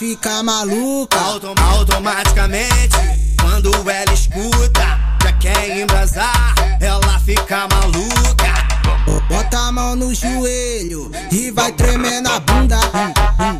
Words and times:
fica 0.00 0.42
maluco. 0.42 0.89
Joelho 10.80 11.10
e 11.30 11.50
vai 11.50 11.72
tremer 11.72 12.22
na 12.22 12.40
bunda. 12.40 12.78
Bunda. 13.36 13.59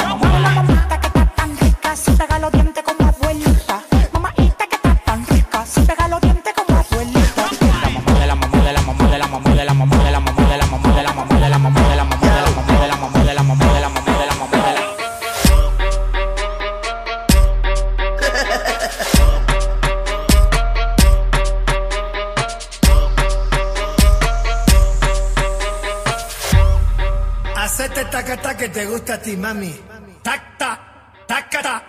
hacerte 27.81 28.05
tacata 28.05 28.55
que 28.57 28.69
te 28.69 28.85
gusta 28.85 29.13
a 29.15 29.21
ti, 29.21 29.35
mami. 29.35 29.73
Tacta, 30.21 30.79
tacata, 31.25 31.83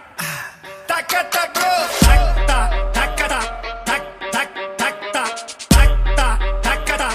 tacata, 0.87 1.51
bro. 1.53 1.73
Tacta, 2.01 2.59
tacata, 2.93 3.41
tac, 3.85 4.03
tac, 4.33 4.49
tacta, 4.79 5.23
tacta, 5.69 6.39
tacata, 6.63 7.09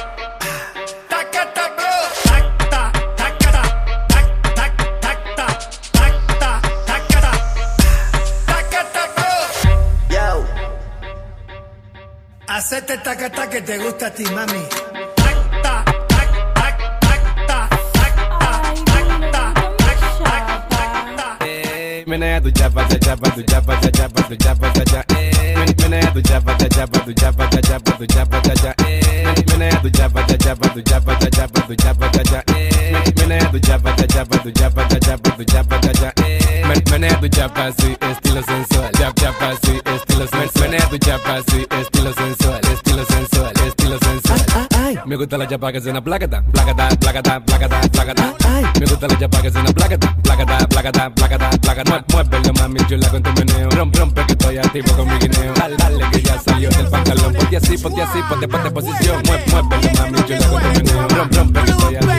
tacata, 1.10 1.64
bro. 1.78 1.94
Tacta, 2.30 2.82
tacata, 3.18 3.64
tac, 4.08 4.28
tac, 4.56 4.74
tacta, 5.02 5.48
tacta, 5.98 6.52
tacata, 6.86 7.32
tacata, 8.46 9.04
bro. 9.16 9.34
Yo. 10.16 10.46
Hacerte 12.48 12.98
tacata 13.00 13.50
que 13.50 13.62
te 13.62 13.78
gusta 13.80 14.08
a 14.08 14.12
ti, 14.14 14.26
mami. 14.26 14.87
Mene 22.18 22.40
do 22.42 22.50
jabba 22.50 22.84
da 22.90 22.98
jabba 22.98 23.30
do 23.30 23.44
jabba 23.44 23.76
da 23.80 23.92
jabba 23.92 24.22
do 24.28 24.36
jabba 24.36 24.70
da 24.74 24.84
ja. 24.92 25.04
Mene 25.88 26.12
do 26.14 26.22
jabba 26.22 26.58
da 26.58 26.68
jabba 26.68 27.00
do 27.06 27.14
jabba 27.14 27.46
da 27.46 27.62
jabba 27.62 27.92
do 27.96 28.06
jabba 28.08 28.42
da 28.42 28.54
ja. 28.56 28.74
Mene 29.52 29.70
do 29.84 29.90
jabba 29.92 30.24
da 30.26 30.36
jabba 30.36 30.68
do 30.74 30.82
jabba 30.82 31.14
da 31.20 31.30
jabba 31.30 31.62
do 31.68 31.76
jabba 31.76 32.10
da 32.10 32.24
ja. 32.24 32.44
Mene 33.20 33.38
do 33.52 33.60
jabba 33.60 33.92
da 33.96 34.06
jabba 34.08 34.38
do 34.44 34.50
jabba 34.50 34.84
da 34.90 34.98
jabba 34.98 35.30
do 35.38 35.44
jabba 35.44 35.78
da 35.78 35.92
ja. 35.94 36.12
Mene 36.90 37.10
do 37.22 37.28
jabba 37.28 37.72
si 37.78 37.96
estilo 38.10 38.42
sensual. 38.42 38.90
Jab 38.98 39.14
Jab 39.16 39.36
si 39.64 39.80
estilo 39.86 40.28
sensual. 40.28 40.70
Mene 40.72 40.80
do 40.90 40.98
jabba 40.98 41.44
si 41.48 41.68
estilo 41.70 42.14
sensual. 42.14 42.67
Me 45.18 45.24
gusta 45.24 45.36
la 45.36 45.48
chapa 45.48 45.72
que 45.72 45.82
suena 45.82 46.00
placata, 46.00 46.44
placata, 46.44 46.90
placata, 46.90 47.40
placata, 47.40 47.82
placata. 47.90 48.36
Me 48.80 48.86
gusta 48.86 49.08
la 49.08 49.18
chapa 49.18 49.42
que 49.42 49.52
suena 49.52 49.72
placata, 49.74 50.16
placata, 50.22 50.68
placata, 50.68 51.10
placata, 51.10 51.50
placata. 51.60 52.06
Muévele 52.14 52.54
mami 52.54 52.80
chula 52.88 53.10
con 53.10 53.24
tu 53.24 53.32
meneo. 53.34 53.68
Rompe, 53.72 53.98
rompe 53.98 54.24
que 54.28 54.34
estoy 54.34 54.58
activo 54.60 54.94
con 54.96 55.08
mi 55.08 55.18
guineo. 55.18 55.54
Dale, 55.56 55.76
dale 55.76 56.06
que 56.12 56.22
ya 56.22 56.40
salió 56.40 56.70
del 56.70 56.88
pantalón. 56.88 57.34
Ponte 57.34 57.58
así, 57.58 57.78
ponte 57.80 58.02
así, 58.04 58.20
ponte, 58.30 58.48
ponte 58.48 58.70
posición. 58.70 59.24
Mueve, 59.26 59.44
muévele 59.50 59.94
mami 59.96 60.24
chula 60.28 60.48
con 60.50 60.62
tu 60.62 60.68
meneo. 60.68 61.08
Rompe, 61.08 61.38
rompe 61.38 61.62
que 61.64 61.72
estoy 61.72 61.96
activo. 61.96 62.17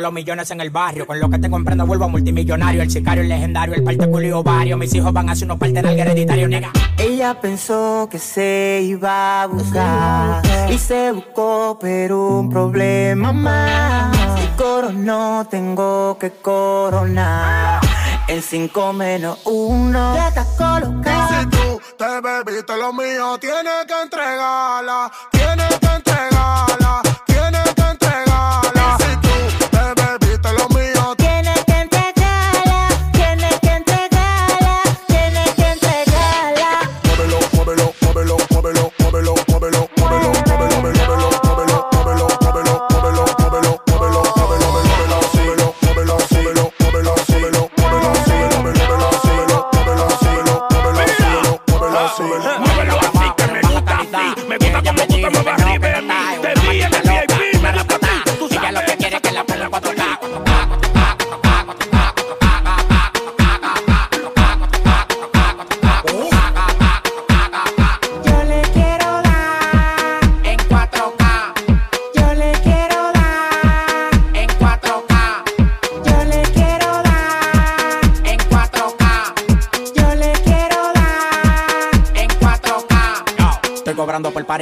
Todos 0.00 0.12
los 0.12 0.12
millones 0.12 0.50
en 0.50 0.60
el 0.60 0.70
barrio. 0.70 1.06
Con 1.06 1.20
lo 1.20 1.28
que 1.28 1.38
tengo 1.38 1.56
en 1.56 1.64
prenda 1.64 1.84
vuelvo 1.84 2.08
multimillonario. 2.08 2.82
El 2.82 2.90
sicario, 2.90 3.22
el 3.22 3.28
legendario, 3.28 3.74
el 3.74 3.84
parte 3.84 4.08
culo 4.08 4.26
y 4.26 4.32
ovario. 4.32 4.76
Mis 4.76 4.94
hijos 4.94 5.12
van 5.12 5.28
a 5.28 5.32
hacer 5.32 5.44
unos 5.44 5.58
partes 5.58 5.82
del 5.82 5.98
hereditario, 5.98 6.48
nega. 6.48 6.72
Ella 6.96 7.38
pensó 7.40 8.08
que 8.10 8.18
se 8.18 8.80
iba 8.82 9.42
a 9.42 9.46
buscar 9.46 10.42
y 10.70 10.78
se 10.78 11.12
buscó, 11.12 11.78
pero 11.80 12.38
un 12.40 12.48
problema 12.48 13.32
más. 13.32 14.40
Si 14.40 14.46
coronó, 14.56 15.46
tengo 15.50 16.16
que 16.18 16.30
coronar. 16.30 17.80
En 18.28 18.42
cinco 18.42 18.92
menos 18.92 19.40
uno, 19.44 20.14
ya 20.14 20.28
está 20.28 20.46
colocado. 20.56 21.40
Si 21.40 21.46
tú 21.46 21.80
te 21.98 22.20
bebiste 22.20 22.76
lo 22.76 22.92
mío, 22.92 23.38
tienes 23.38 23.86
que 23.88 24.02
entregarla, 24.02 25.10
tienes 25.32 25.78
que 25.80 25.89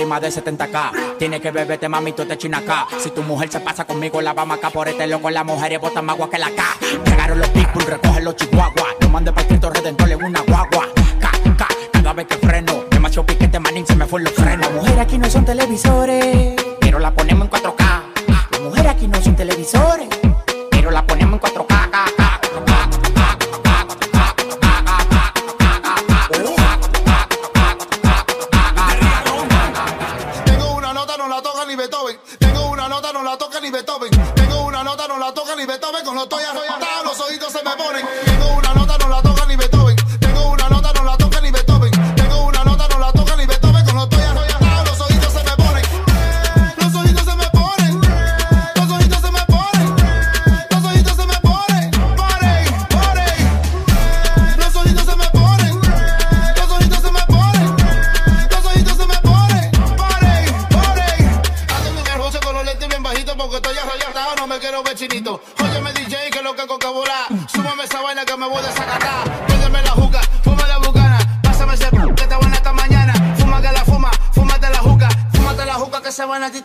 más 0.08 0.20
de 0.22 0.28
70k. 0.30 1.16
Tiene 1.18 1.40
que 1.40 1.50
beberte, 1.50 1.88
mami, 1.88 2.12
tú 2.12 2.24
te 2.24 2.36
china 2.38 2.58
acá. 2.58 2.86
Si 2.98 3.10
tu 3.10 3.22
mujer 3.22 3.50
se 3.50 3.60
pasa 3.60 3.84
conmigo, 3.84 4.20
la 4.20 4.32
vamos 4.32 4.58
acá 4.58 4.70
por 4.70 4.88
este 4.88 5.06
loco. 5.06 5.30
La 5.30 5.44
mujer 5.44 5.74
es 5.74 5.80
bota 5.80 6.02
más 6.02 6.14
agua 6.14 6.30
que 6.30 6.38
la 6.38 6.50
K. 6.50 6.62
Llegaron 7.04 7.38
los 7.38 7.48
people, 7.50 7.84
recogen 7.84 8.24
los 8.24 8.34
chihuahuas. 8.36 8.94
No 9.00 9.08
mande 9.10 9.32
para 9.32 9.46
Cristo 9.46 9.70
Redentor 9.70 10.10
en 10.10 10.24
una 10.24 10.40
guagua. 10.40 10.86
K, 11.20 11.30
K, 11.56 11.68
cada 11.92 12.12
vez 12.14 12.26
que 12.26 12.36
freno. 12.36 12.84
Demasiado 12.90 13.26
piquete, 13.26 13.60
manín, 13.60 13.86
se 13.86 13.94
me 13.94 14.06
fue 14.06 14.22
los 14.22 14.32
frenos. 14.32 14.66
Las 14.66 14.72
mujeres 14.72 14.98
aquí 14.98 15.18
no 15.18 15.28
son 15.30 15.44
televisores, 15.44 16.56
Pero 16.80 16.98
la 16.98 17.12
ponemos 17.12 17.44
en 17.46 17.50
4K. 17.50 18.02
las 18.50 18.60
mujeres 18.62 18.90
aquí 18.92 19.06
no 19.08 19.20
son 19.20 19.36
televisores. 19.36 20.08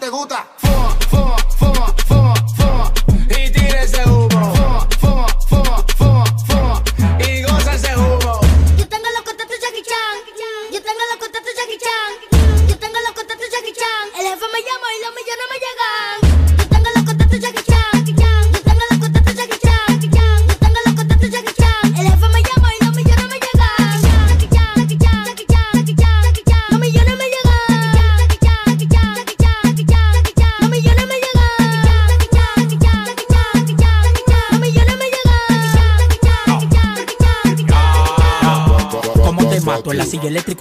Te 0.04 0.10
gusta. 0.10 0.53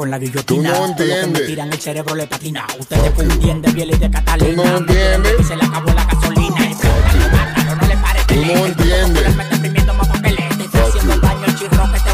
la. 0.07 0.19
Tú 0.45 0.63
no 0.63 0.87
entiendes. 0.87 1.47
Tú 1.47 1.57
no 1.57 1.65
entiendes. 4.77 5.47
Se 5.47 5.55
le 5.55 5.63
acabó 5.65 5.93
la 5.93 6.05
gasolina. 6.05 6.69
Tú 8.27 8.35
no 8.37 8.67
entiendes. 8.67 9.25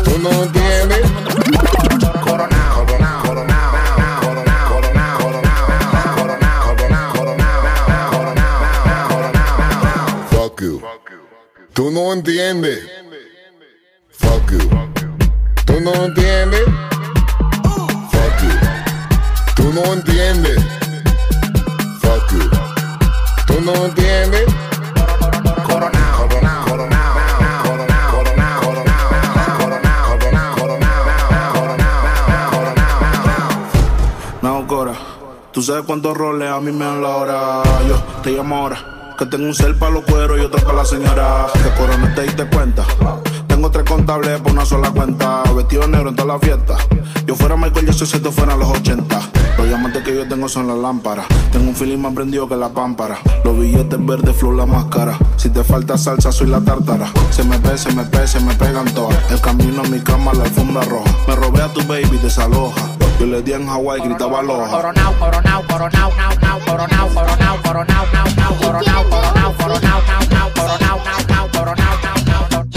Tú 0.04 0.18
no 0.18 0.32
entiendes. 0.44 1.18
Tú 11.78 11.92
no 11.92 12.12
entiendes. 12.12 12.90
Fuck 14.10 14.50
you. 14.50 14.68
Tú 15.64 15.80
no 15.80 15.94
entiendes. 16.06 16.57
Cuántos 35.88 36.14
roles 36.18 36.50
a 36.50 36.60
mí 36.60 36.70
me 36.70 36.84
dan 36.84 37.00
la 37.00 37.08
hora. 37.08 37.62
Yo 37.88 37.96
te 38.22 38.30
llamo 38.32 38.56
ahora. 38.56 39.14
Que 39.18 39.24
tengo 39.24 39.46
un 39.46 39.54
cel 39.54 39.74
para 39.74 39.90
los 39.90 40.04
cueros 40.04 40.38
y 40.38 40.42
otro 40.42 40.60
para 40.60 40.76
la 40.76 40.84
señora. 40.84 41.46
Que 41.54 41.80
Cora 41.80 41.96
no 41.96 42.14
te 42.14 42.24
diste 42.24 42.44
cuenta. 42.44 42.84
Tengo 43.46 43.70
tres 43.70 43.84
contables 43.88 44.38
por 44.42 44.52
una 44.52 44.66
sola 44.66 44.90
cuenta. 44.90 45.42
Vestido 45.56 45.88
negro 45.88 46.10
en 46.10 46.16
toda 46.16 46.34
la 46.34 46.38
fiesta. 46.38 46.76
Yo 47.26 47.34
fuera 47.34 47.56
Michael, 47.56 47.86
yo 47.86 47.92
sé 47.94 48.04
si 48.04 48.16
esto 48.16 48.30
fuera 48.30 48.54
los 48.54 48.68
80. 48.68 49.18
Los 49.56 49.66
diamantes 49.66 50.04
que 50.04 50.14
yo 50.14 50.28
tengo 50.28 50.46
son 50.46 50.68
las 50.68 50.76
lámparas. 50.76 51.26
Tengo 51.52 51.70
un 51.70 51.74
feeling 51.74 51.98
más 51.98 52.12
prendido 52.12 52.46
que 52.46 52.56
la 52.56 52.68
pámpara. 52.68 53.18
Los 53.42 53.58
billetes 53.58 54.06
verdes, 54.06 54.36
flow 54.36 54.52
la 54.52 54.66
máscara. 54.66 55.16
Si 55.36 55.48
te 55.48 55.64
falta 55.64 55.96
salsa, 55.96 56.30
soy 56.30 56.48
la 56.48 56.60
tártara. 56.60 57.10
Se 57.30 57.44
me 57.44 57.56
ve, 57.56 57.78
se 57.78 57.90
me 57.94 58.04
ve, 58.04 58.28
se 58.28 58.40
me 58.40 58.54
pegan 58.56 58.92
todas. 58.92 59.18
El 59.32 59.40
camino 59.40 59.80
a 59.80 59.88
mi 59.88 60.00
cama, 60.00 60.34
la 60.34 60.44
alfombra 60.44 60.82
roja. 60.82 61.10
Me 61.26 61.34
robé 61.34 61.62
a 61.62 61.72
tu 61.72 61.82
baby, 61.86 62.18
desaloja. 62.22 62.97
Yo 63.18 63.26
le 63.26 63.42
di 63.42 63.52
en 63.52 63.68
Hawái, 63.68 64.00
gritaba 64.00 64.38
aloha. 64.38 64.70
Coronao, 64.70 65.12
coronao, 65.18 65.62
coronao, 65.66 66.10
nao, 66.16 66.32
nao, 66.40 66.58
coronao, 66.64 67.08
coronao, 67.14 67.56
coronao, 67.62 68.06
nao, 68.12 68.26
nao, 68.36 68.54
coronao, 68.60 69.04
coronao, 69.10 69.54
coronao, 69.58 70.02
nao, 70.06 70.22
nao, 70.30 70.50
coronao, 70.54 70.98
nao, 71.04 71.20
nao, 71.28 71.48
coronao, 71.50 71.94
nao, 72.04 72.18
nao, 72.26 72.48
nao. 72.50 72.68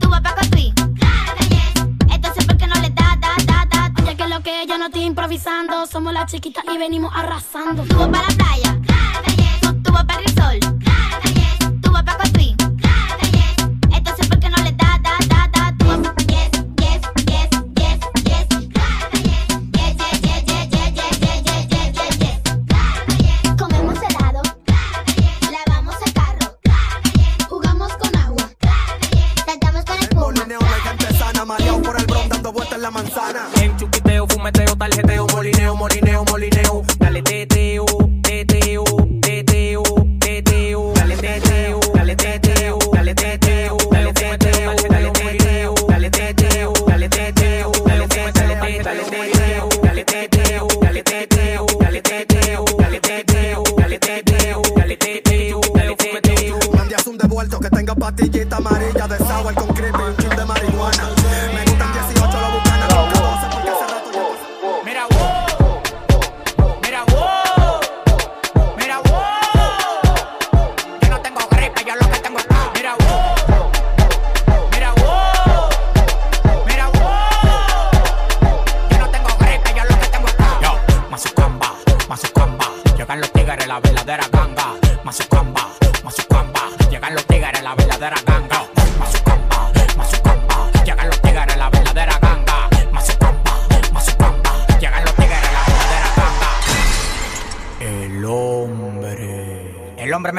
Tú 0.00 0.08
vas 0.10 0.20
para 0.20 0.42
la 7.72 7.97
dando 32.52 32.76
en 32.76 32.82
la 32.82 32.90
manzana. 32.90 33.48
En 33.60 33.76
fumeteo, 34.26 34.76
tarjeteo, 34.76 35.26
molineo, 35.26 35.76
molineo. 35.76 36.17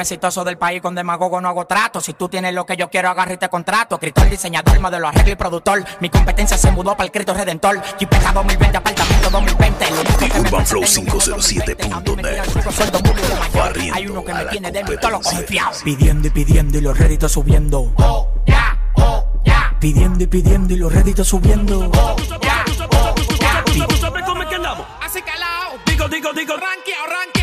Exitoso 0.00 0.44
del 0.44 0.58
país 0.58 0.80
con 0.80 0.94
demagogo 0.94 1.40
no 1.40 1.48
hago 1.48 1.66
trato. 1.66 2.00
Si 2.00 2.14
tú 2.14 2.28
tienes 2.28 2.54
lo 2.54 2.66
que 2.66 2.76
yo 2.76 2.88
quiero, 2.90 3.08
agarra 3.08 3.34
y 3.34 3.36
te 3.36 3.48
contrato. 3.48 3.96
Escritor, 3.96 4.28
diseñador, 4.28 4.78
modelo, 4.80 5.08
arreglo 5.08 5.32
y 5.32 5.36
productor. 5.36 5.84
Mi 6.00 6.10
competencia 6.10 6.56
se 6.58 6.70
mudó 6.70 6.92
para 6.92 7.04
el 7.04 7.12
Cristo 7.12 7.34
Redentor. 7.34 7.80
Jipeja 7.98 8.32
2020, 8.32 8.76
apartamento 8.76 9.30
2020. 9.30 9.90
Lo 9.90 10.00
único 10.00 10.18
que 10.18 10.28
me 10.28 10.40
Urban 10.40 10.66
Flow 10.66 10.80
presenta 10.80 11.12
en 11.12 11.16
el 11.16 11.40
507.net. 11.42 11.92
A 11.92 12.00
mí 12.00 12.16
me 12.16 12.22
tiran 12.22 12.46
cinco 12.46 12.72
sueldos 12.72 13.02
muy 13.02 13.14
de 13.14 13.28
mayor. 13.28 13.54
Barriendo 13.54 13.94
Hay 13.94 14.06
uno 14.06 14.24
que 14.24 14.34
me 14.34 14.44
tiene 14.46 14.70
de 14.72 14.84
mí 14.84 14.90
todo 15.00 15.10
lo 15.10 15.20
confiado. 15.20 15.70
Pidiendo 15.84 16.28
y 16.28 16.30
pidiendo 16.30 16.78
y 16.78 16.80
los 16.80 16.98
réditos 16.98 17.32
subiendo. 17.32 17.92
Oh, 17.96 18.28
ya, 18.46 18.78
oh, 18.94 19.24
ya. 19.44 19.76
Pidiendo 19.80 20.24
y 20.24 20.26
pidiendo 20.26 20.74
y 20.74 20.76
los 20.76 20.92
réditos 20.92 21.28
subiendo. 21.28 21.90
Oh, 21.94 22.16
ya, 22.42 22.64
oh, 22.92 23.14
ya. 23.38 23.64
¿Tú 23.86 23.96
sabes 23.96 24.24
cómo 24.24 24.42
es 24.42 24.48
que 24.48 24.54
andamos? 24.56 24.86
Así 25.02 25.20
calao, 25.22 25.78
Digo, 25.86 26.08
digo, 26.08 26.32
digo. 26.32 26.54
ranqueao, 26.56 27.06
ranqueao 27.06 27.39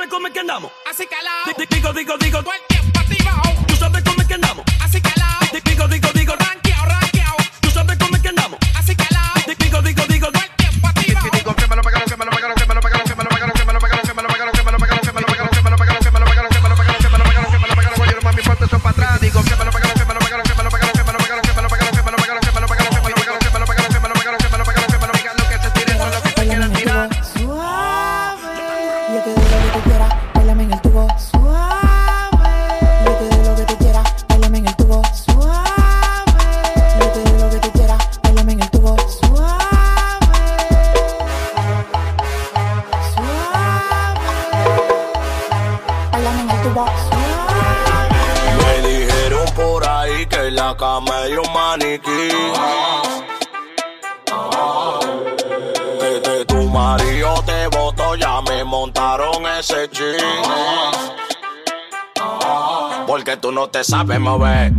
come, 0.00 0.08
come 0.08 0.32
que 0.32 0.40
andamos. 0.40 0.72
Así 0.86 1.06
calado. 1.06 1.52
Digo, 1.68 1.92
digo, 1.92 2.16
digo. 2.16 2.42
digo. 2.42 2.79
Que, 56.40 56.46
tu 56.46 56.68
marido 56.70 57.34
te 57.44 57.66
botó, 57.66 58.14
ya 58.14 58.40
me 58.40 58.64
montaron 58.64 59.44
ese 59.58 59.90
chin. 59.90 60.16
Porque 63.06 63.36
tú 63.36 63.52
no 63.52 63.68
te 63.68 63.84
sabes 63.84 64.18
mover. 64.18 64.72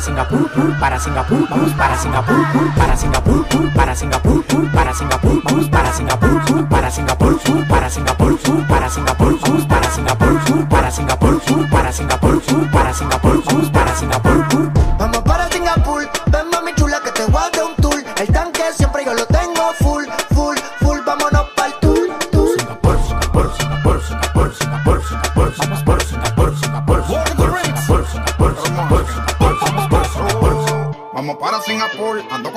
Para 0.00 0.06
Singapur, 0.06 0.50
para 0.80 0.98
Singapur, 0.98 1.46
vamos 1.50 1.72
para 1.74 1.98
Singapur, 1.98 2.46
para 2.74 2.96
Singapur, 2.96 3.46
para 3.74 3.94
Singapur, 3.94 4.44
para 4.72 4.94
Singapur, 4.94 5.42
vamos 5.44 5.68
para 5.68 5.92
Singapur, 5.92 6.68
para 6.70 6.90
Singapur, 6.90 7.38
para 7.38 7.70
Singapur, 7.70 8.38
para 8.38 8.90
Singapur, 8.90 9.68
para 9.68 9.90
Singapur, 9.90 10.68
para 10.70 10.90
Singapur, 10.90 11.68
para 11.68 11.92
Singapur, 11.92 12.70
para 12.70 12.94
Singapur, 12.94 13.44
vamos 13.44 13.70
para 13.70 13.94
Singapur. 13.94 14.72
Vamos 14.98 15.18
para 15.18 15.50
Singapur, 15.50 16.08
ven 16.28 16.48
mami 16.50 16.74
chula 16.76 17.00
que 17.04 17.12
te 17.12 17.26
voy 17.26 17.42
a 17.42 17.64
un 17.66 17.76
tour. 17.76 18.02
El 18.16 18.28
tanque 18.28 18.62
siempre 18.74 19.04
yo 19.04 19.12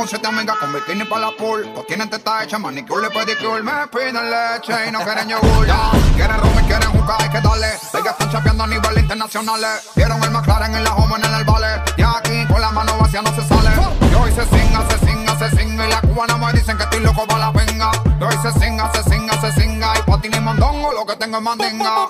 con 0.03 0.09
siete 0.09 0.27
amigas 0.27 0.57
con 0.57 0.73
bikini 0.73 1.05
para 1.05 1.27
la 1.27 1.31
pool. 1.31 1.63
Todos 1.71 1.87
tienen 1.87 2.09
teta 2.09 2.43
hecha, 2.43 2.59
manicure, 2.59 3.09
pedicure, 3.09 3.63
me 3.63 3.87
piden 3.87 4.29
leche 4.29 4.73
y 4.87 4.91
no 4.91 4.99
quieren 4.99 5.29
yogur. 5.29 5.65
Ya, 5.65 5.91
quieren 6.15 6.37
rum 6.41 6.59
y 6.59 6.63
quieren 6.67 6.91
jugar, 6.91 7.21
hay 7.21 7.29
que 7.29 7.39
darle. 7.39 7.67
Ellas 7.67 8.11
están 8.11 8.29
chapeando 8.29 8.63
a 8.65 8.67
nivel 8.67 8.97
internacional. 8.97 9.61
Vieron 9.95 10.21
el 10.21 10.31
McLaren 10.31 10.75
en 10.75 10.83
la 10.83 10.93
home 10.93 11.15
en 11.15 11.33
el 11.33 11.45
vale. 11.45 11.67
Y 11.95 12.01
aquí 12.01 12.45
con 12.51 12.59
la 12.59 12.71
mano 12.71 12.97
vacía 12.99 13.21
no 13.21 13.33
se 13.33 13.47
sale. 13.47 13.69
Yo 14.11 14.27
hice 14.27 14.43
singa, 14.43 14.85
se 14.89 15.05
singa, 15.05 15.39
se 15.39 15.49
singa. 15.55 15.87
Y 15.87 15.89
la 15.89 16.01
cubana 16.01 16.37
me 16.37 16.51
dicen 16.51 16.75
que 16.75 16.83
estoy 16.83 16.99
loco 16.99 17.25
para 17.25 17.39
la 17.39 17.51
venga. 17.51 17.91
Yo 18.19 18.27
hice 18.27 18.51
singa, 18.59 18.91
se 18.91 19.03
singa, 19.09 19.39
se 19.39 19.51
singa. 19.53 19.93
Y 19.99 20.11
patín 20.11 20.33
y 20.35 20.39
mondongo, 20.41 20.91
lo 20.91 21.05
que 21.05 21.15
tengo 21.15 21.37
es 21.37 21.43
mandinga. 21.43 22.09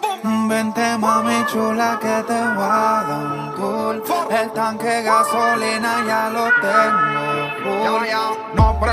Vente 0.49 0.97
mami 0.97 1.45
chula 1.45 1.99
que 2.01 2.23
te 2.27 2.34
voy 2.34 2.63
a 2.63 3.03
dar 3.08 3.21
un 3.29 4.03
tour 4.03 4.34
El 4.34 4.51
tanque 4.51 5.03
gasolina 5.03 6.03
ya 6.08 6.29
lo 6.29 6.45
tengo 6.60 7.42
full 8.34 8.54
Ya, 8.58 8.92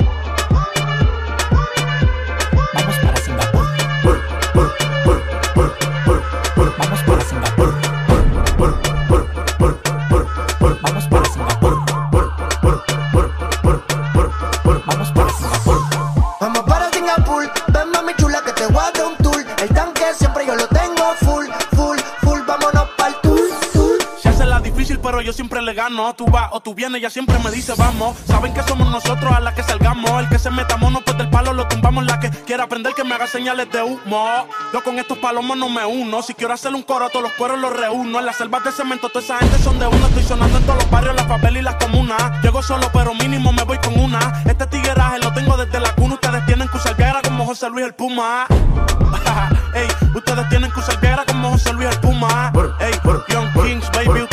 Gano. 25.91 26.13
Tú 26.15 26.25
vas 26.25 26.49
o 26.51 26.59
tú 26.59 26.73
vienes, 26.73 26.99
ella 26.99 27.09
siempre 27.09 27.37
me 27.39 27.51
dice 27.51 27.73
vamos. 27.77 28.17
Saben 28.25 28.53
que 28.53 28.63
somos 28.63 28.89
nosotros 28.89 29.31
a 29.33 29.39
la 29.39 29.53
que 29.53 29.63
salgamos. 29.63 30.09
El 30.21 30.29
que 30.29 30.39
se 30.39 30.49
meta 30.49 30.77
mono, 30.77 31.01
pues 31.05 31.17
del 31.17 31.29
palo 31.29 31.53
lo 31.53 31.67
tumbamos. 31.67 32.05
La 32.05 32.19
que 32.19 32.29
quiera 32.29 32.63
aprender 32.63 32.93
que 32.93 33.03
me 33.03 33.15
haga 33.15 33.27
señales 33.27 33.69
de 33.71 33.81
humo. 33.83 34.47
Yo 34.73 34.83
con 34.83 34.97
estos 34.99 35.17
palomos 35.17 35.57
no 35.57 35.69
me 35.69 35.85
uno. 35.85 36.21
Si 36.21 36.33
quiero 36.33 36.53
hacer 36.53 36.73
un 36.73 36.83
coro, 36.83 37.09
todos 37.09 37.23
los 37.23 37.31
cueros 37.33 37.59
los 37.59 37.75
reúno. 37.75 38.19
En 38.19 38.25
las 38.25 38.37
selvas 38.37 38.63
de 38.63 38.71
cemento, 38.71 39.09
toda 39.09 39.23
esa 39.23 39.37
gente 39.39 39.57
son 39.59 39.79
de 39.79 39.87
uno. 39.87 40.07
Estoy 40.07 40.23
sonando 40.23 40.57
en 40.57 40.65
todos 40.65 40.83
los 40.83 40.91
barrios, 40.91 41.15
las 41.15 41.27
favelas 41.27 41.61
y 41.61 41.63
las 41.63 41.75
comunas. 41.75 42.43
Llego 42.43 42.61
solo, 42.63 42.89
pero 42.93 43.13
mínimo 43.13 43.51
me 43.51 43.63
voy 43.63 43.77
con 43.79 43.99
una. 43.99 44.43
Este 44.45 44.65
tigueraje 44.67 45.19
lo 45.19 45.33
tengo 45.33 45.57
desde 45.57 45.79
la 45.79 45.93
cuna. 45.95 46.15
Ustedes 46.15 46.45
tienen 46.45 46.67
que 46.67 46.77
usar 46.77 46.95
Viagra 46.95 47.21
como 47.21 47.45
José 47.45 47.69
Luis 47.69 47.85
el 47.85 47.93
Puma. 47.93 48.45
Ey, 49.73 49.87
ustedes 50.15 50.49
tienen 50.49 50.71
que 50.71 50.79
usar 50.79 50.99
Viagra 50.99 51.25
como 51.25 51.51
José 51.51 51.73
Luis 51.73 51.89
el 51.89 51.99
Puma. 51.99 52.51
Ey, 52.79 52.93
Young 53.31 53.53
Kings, 53.53 53.89
baby, 53.91 54.27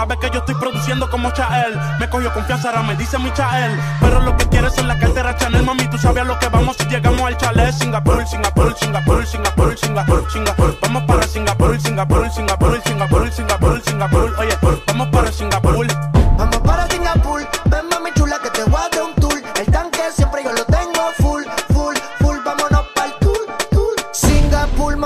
Sabes 0.00 0.16
que 0.16 0.30
yo 0.30 0.38
estoy 0.38 0.54
produciendo 0.54 1.10
como 1.10 1.30
Chael. 1.30 1.78
Me 1.98 2.08
cogió 2.08 2.32
confianza, 2.32 2.70
ahora 2.70 2.82
me 2.82 2.96
dice 2.96 3.18
mi 3.18 3.30
Chael. 3.34 3.78
Pero 4.00 4.20
lo 4.20 4.34
que 4.34 4.48
quieres 4.48 4.72
es 4.78 4.84
la 4.86 4.98
cartera 4.98 5.36
Chanel, 5.36 5.62
mami. 5.62 5.86
Tú 5.88 5.98
sabes 5.98 6.22
a 6.22 6.24
lo 6.24 6.38
que 6.38 6.48
vamos 6.48 6.78
si 6.78 6.86
llegamos 6.86 7.20
al 7.20 7.36
chalet. 7.36 7.74
Singapur, 7.74 8.26
Singapur, 8.26 8.74
Singapur, 8.78 9.26
Singapur, 9.26 9.76
Singapur, 9.78 10.30
Singapur. 10.32 10.78
Vamos 10.80 11.02
para 11.02 11.26
Singapur, 11.28 11.78
Singapur, 11.78 12.30
Singapur, 12.30 12.80
Singapur, 12.82 13.30
Singapur, 13.30 13.82
Singapur. 13.82 14.34
Oye, 14.38 14.58
vamos 14.86 15.08
para 15.08 15.30
Singapur. 15.30 16.09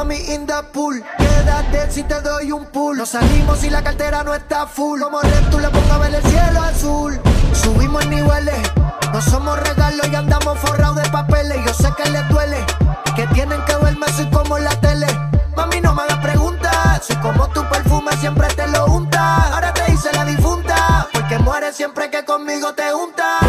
Mami 0.05 0.19
in 0.35 0.47
the 0.47 0.63
pool. 0.73 1.03
Quédate 1.19 1.91
si 1.91 2.03
te 2.03 2.21
doy 2.21 2.53
un 2.53 2.67
pool. 2.67 2.99
Nos 2.99 3.11
salimos 3.11 3.59
si 3.59 3.71
la 3.71 3.83
cartera 3.83 4.23
no 4.23 4.35
está 4.35 4.67
full. 4.67 5.01
Como 5.01 5.21
Red 5.21 5.51
tú 5.51 5.59
le 5.59 5.69
pongo 5.69 5.93
a 5.93 5.99
ver 5.99 6.15
el 6.15 6.23
cielo 6.23 6.63
azul. 6.63 7.21
Subimos 7.53 8.07
niveles, 8.07 8.59
no 9.13 9.23
somos 9.23 9.59
regalos 9.61 10.07
y 10.11 10.15
andamos 10.15 10.59
forrados 10.59 10.97
de 10.97 11.09
papeles. 11.11 11.59
Yo 11.65 11.73
sé 11.73 11.89
que 11.97 12.11
les 12.11 12.29
duele, 12.29 12.65
que 13.17 13.27
tienen 13.29 13.65
que 13.65 13.77
verme 13.77 14.07
así 14.07 14.29
como 14.31 14.59
en 14.59 14.65
la 14.65 14.81
tele. 14.81 15.07
Mami, 15.57 15.81
no 15.81 15.95
me 15.95 16.03
hagas 16.03 16.19
preguntas. 16.19 17.07
Soy 17.07 17.17
como 17.17 17.49
tu 17.49 17.67
perfume, 17.69 18.13
siempre 18.17 18.49
te 18.49 18.67
lo 18.69 18.87
untas. 18.87 19.53
Ahora 19.53 19.73
te 19.73 19.91
hice 19.93 20.13
la 20.13 20.25
difunta, 20.25 21.09
porque 21.13 21.39
mueres 21.39 21.77
siempre 21.77 22.11
que 22.11 22.25
conmigo 22.25 22.75
te 22.75 22.91
juntas. 22.91 23.44